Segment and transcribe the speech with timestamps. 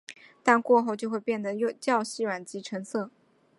[0.43, 3.11] 但过后就会变得较细小及沉色。